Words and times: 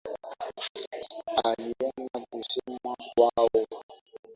Alienda 1.43 2.19
kusema 2.29 2.95
kwao 3.15 3.49